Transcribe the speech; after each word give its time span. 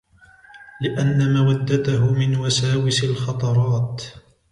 لِأَنَّ 0.81 1.33
مَوَدَّتَهُ 1.33 2.13
مِنْ 2.13 2.35
وَسَاوِسِ 2.39 3.03
الْخَطَرَاتِ 3.03 4.03